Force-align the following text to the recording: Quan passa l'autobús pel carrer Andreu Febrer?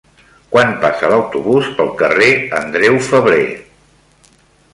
Quan 0.53 0.71
passa 0.85 1.11
l'autobús 1.11 1.69
pel 1.81 1.91
carrer 1.99 2.31
Andreu 2.61 2.99
Febrer? 3.11 3.45